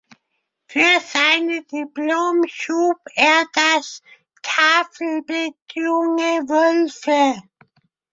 Für 0.67 0.99
seine 0.99 1.61
Diplom 1.65 2.41
schuf 2.47 2.97
er 3.13 3.45
das 3.53 4.01
Tafelbild 4.41 5.53
"Junge 5.75 6.41
Wölfe". 6.49 7.43